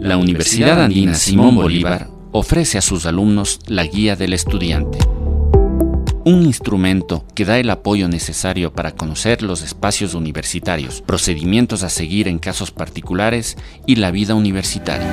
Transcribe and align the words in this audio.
La 0.00 0.16
Universidad 0.16 0.80
Andina 0.80 1.14
Simón 1.14 1.56
Bolívar 1.56 2.06
ofrece 2.30 2.78
a 2.78 2.82
sus 2.82 3.04
alumnos 3.04 3.58
la 3.66 3.82
Guía 3.82 4.14
del 4.14 4.32
Estudiante, 4.32 4.98
un 6.24 6.44
instrumento 6.44 7.24
que 7.34 7.44
da 7.44 7.58
el 7.58 7.68
apoyo 7.68 8.08
necesario 8.08 8.72
para 8.72 8.92
conocer 8.92 9.42
los 9.42 9.62
espacios 9.62 10.14
universitarios, 10.14 11.02
procedimientos 11.02 11.82
a 11.82 11.88
seguir 11.88 12.28
en 12.28 12.38
casos 12.38 12.70
particulares 12.70 13.56
y 13.86 13.96
la 13.96 14.12
vida 14.12 14.36
universitaria. 14.36 15.08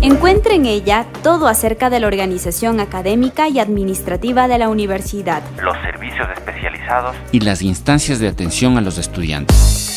Encuentre 0.00 0.54
en 0.54 0.64
ella 0.64 1.06
todo 1.22 1.46
acerca 1.46 1.90
de 1.90 2.00
la 2.00 2.06
organización 2.06 2.80
académica 2.80 3.50
y 3.50 3.58
administrativa 3.58 4.48
de 4.48 4.58
la 4.58 4.70
universidad, 4.70 5.42
los 5.62 5.76
servicios 5.82 6.26
especializados 6.34 7.14
y 7.32 7.40
las 7.40 7.60
instancias 7.60 8.18
de 8.18 8.28
atención 8.28 8.78
a 8.78 8.80
los 8.80 8.96
estudiantes 8.96 9.96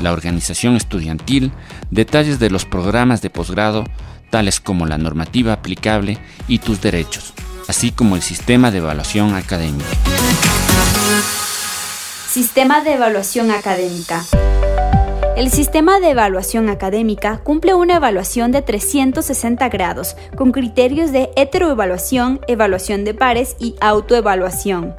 la 0.00 0.12
organización 0.12 0.76
estudiantil, 0.76 1.52
detalles 1.90 2.38
de 2.38 2.50
los 2.50 2.64
programas 2.64 3.22
de 3.22 3.30
posgrado, 3.30 3.84
tales 4.30 4.60
como 4.60 4.86
la 4.86 4.98
normativa 4.98 5.52
aplicable 5.52 6.18
y 6.48 6.58
tus 6.58 6.80
derechos, 6.80 7.34
así 7.68 7.92
como 7.92 8.16
el 8.16 8.22
sistema 8.22 8.70
de 8.70 8.78
evaluación 8.78 9.34
académica. 9.34 9.86
Sistema 12.28 12.80
de 12.82 12.94
evaluación 12.94 13.50
académica. 13.50 14.24
El 15.36 15.50
sistema 15.50 15.98
de 15.98 16.10
evaluación 16.10 16.68
académica 16.68 17.38
cumple 17.38 17.74
una 17.74 17.96
evaluación 17.96 18.52
de 18.52 18.62
360 18.62 19.68
grados, 19.68 20.16
con 20.36 20.52
criterios 20.52 21.10
de 21.10 21.30
heteroevaluación, 21.34 22.40
evaluación 22.46 23.04
de 23.04 23.14
pares 23.14 23.56
y 23.58 23.74
autoevaluación. 23.80 24.94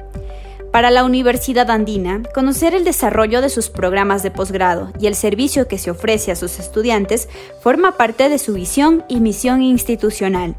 Para 0.76 0.90
la 0.90 1.04
Universidad 1.04 1.70
Andina, 1.70 2.22
conocer 2.34 2.74
el 2.74 2.84
desarrollo 2.84 3.40
de 3.40 3.48
sus 3.48 3.70
programas 3.70 4.22
de 4.22 4.30
posgrado 4.30 4.92
y 5.00 5.06
el 5.06 5.14
servicio 5.14 5.68
que 5.68 5.78
se 5.78 5.90
ofrece 5.90 6.32
a 6.32 6.36
sus 6.36 6.58
estudiantes 6.58 7.30
forma 7.62 7.92
parte 7.92 8.28
de 8.28 8.36
su 8.36 8.52
visión 8.52 9.02
y 9.08 9.20
misión 9.20 9.62
institucional. 9.62 10.54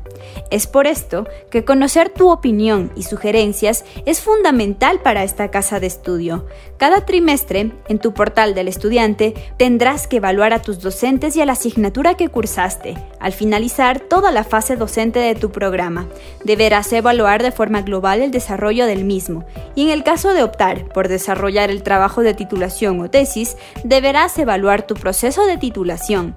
Es 0.50 0.68
por 0.68 0.88
esto 0.88 1.28
que 1.50 1.66
conocer 1.66 2.10
tu 2.10 2.30
opinión 2.30 2.92
y 2.96 3.04
sugerencias 3.04 3.86
es 4.06 4.22
fundamental 4.22 5.02
para 5.02 5.24
esta 5.24 5.52
casa 5.52 5.80
de 5.80 5.88
estudio. 5.88 6.46
Cada 6.78 7.06
trimestre, 7.06 7.72
en 7.88 8.00
tu 8.00 8.14
portal 8.14 8.54
del 8.54 8.68
estudiante, 8.68 9.34
tendrás 9.58 10.08
que 10.08 10.18
evaluar 10.18 10.54
a 10.54 10.62
tus 10.62 10.80
docentes 10.80 11.36
y 11.36 11.42
a 11.42 11.46
la 11.46 11.54
asignatura 11.54 12.16
que 12.16 12.30
cursaste. 12.30 12.96
Al 13.20 13.34
finalizar 13.34 14.00
toda 14.00 14.32
la 14.32 14.44
fase 14.44 14.76
docente 14.76 15.20
de 15.20 15.36
tu 15.36 15.52
programa, 15.52 16.08
deberás 16.44 16.92
evaluar 16.94 17.42
de 17.42 17.52
forma 17.52 17.82
global 17.82 18.22
el 18.22 18.32
desarrollo 18.32 18.86
del 18.86 19.06
mismo 19.06 19.46
y 19.76 19.84
en 19.84 19.90
el 19.90 20.04
caso 20.04 20.34
de 20.34 20.44
optar 20.44 20.86
por 20.90 21.08
desarrollar 21.08 21.70
el 21.70 21.84
trabajo 21.84 22.22
de 22.22 22.34
titulación 22.34 23.00
o 23.02 23.10
tesis, 23.10 23.58
deberás 23.84 24.38
evaluar 24.40 24.86
tu 24.88 24.96
proceso 24.96 25.46
de 25.46 25.58
titulación. 25.58 26.36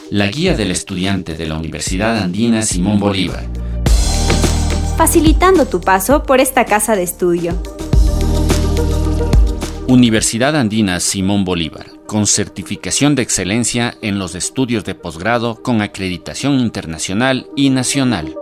La 0.10 0.28
guía 0.28 0.58
del 0.58 0.72
estudiante 0.72 1.36
de 1.36 1.46
la 1.46 1.58
Universidad 1.58 2.18
Andina 2.18 2.64
Simón 2.64 3.00
Bolívar. 3.00 3.46
Facilitando 4.98 5.68
tu 5.68 5.80
paso 5.80 6.24
por 6.24 6.42
esta 6.42 6.66
casa 6.66 6.98
de 6.98 7.04
estudio. 7.04 7.54
Universidad 9.88 10.56
Andina 10.56 11.00
Simón 11.00 11.46
Bolívar, 11.46 11.86
con 12.08 12.26
certificación 12.26 13.14
de 13.14 13.22
excelencia 13.22 13.96
en 14.02 14.18
los 14.18 14.34
estudios 14.34 14.84
de 14.84 14.96
posgrado 14.96 15.62
con 15.62 15.84
acreditación 15.84 16.60
internacional 16.60 17.46
y 17.56 17.70
nacional. 17.70 18.34